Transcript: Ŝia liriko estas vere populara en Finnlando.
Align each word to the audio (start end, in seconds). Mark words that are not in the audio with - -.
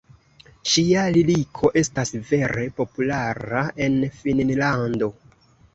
Ŝia 0.71 1.03
liriko 1.17 1.71
estas 1.83 2.13
vere 2.31 2.67
populara 2.81 3.63
en 3.89 4.03
Finnlando. 4.21 5.17